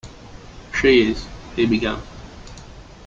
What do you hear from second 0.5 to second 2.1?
"She is-" he began.